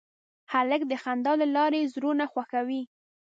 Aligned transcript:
هلک 0.51 0.81
د 0.87 0.93
خندا 1.03 1.33
له 1.41 1.47
لارې 1.55 1.89
زړونه 1.93 2.25
خوښوي. 2.31 2.81